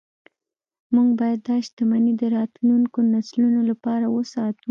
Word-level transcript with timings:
موږ 0.95 1.09
باید 1.19 1.39
دا 1.49 1.57
شتمني 1.65 2.13
د 2.21 2.23
راتلونکو 2.35 2.99
نسلونو 3.13 3.61
لپاره 3.69 4.05
وساتو 4.15 4.59